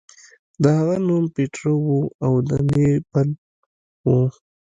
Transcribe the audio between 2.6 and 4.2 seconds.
نیپل و.